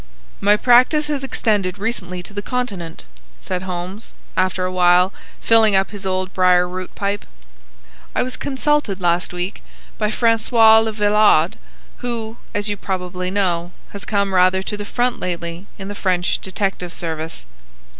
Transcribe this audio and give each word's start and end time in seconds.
"My 0.39 0.57
practice 0.57 1.05
has 1.09 1.23
extended 1.23 1.77
recently 1.77 2.23
to 2.23 2.33
the 2.33 2.41
Continent," 2.41 3.05
said 3.37 3.61
Holmes, 3.61 4.13
after 4.35 4.65
a 4.65 4.71
while, 4.71 5.13
filling 5.41 5.75
up 5.75 5.91
his 5.91 6.07
old 6.07 6.33
brier 6.33 6.67
root 6.67 6.95
pipe. 6.95 7.23
"I 8.15 8.23
was 8.23 8.35
consulted 8.35 8.99
last 8.99 9.31
week 9.31 9.61
by 9.99 10.09
François 10.09 10.83
Le 10.83 10.91
Villard, 10.91 11.55
who, 11.97 12.37
as 12.51 12.67
you 12.67 12.77
probably 12.77 13.29
know, 13.29 13.73
has 13.89 14.03
come 14.03 14.33
rather 14.33 14.63
to 14.63 14.75
the 14.75 14.85
front 14.85 15.19
lately 15.19 15.67
in 15.77 15.87
the 15.87 15.93
French 15.93 16.39
detective 16.39 16.91
service. 16.95 17.45